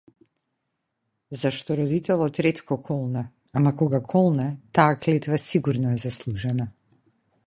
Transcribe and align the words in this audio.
Зашто, 1.39 1.71
родителот 1.79 2.33
ретко 2.45 2.75
колне, 2.87 3.23
ама 3.55 3.71
кога 3.79 4.01
колне, 4.11 4.47
таа 4.75 4.91
клетва 5.03 5.37
сигурно 5.49 5.93
е 5.93 5.99
заслужена. 6.07 6.67